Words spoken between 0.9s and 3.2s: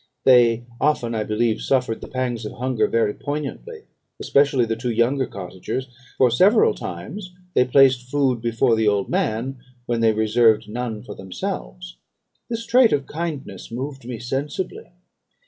I believe, suffered the pangs of hunger very